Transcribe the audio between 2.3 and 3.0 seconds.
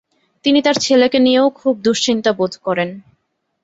বোধ করেন।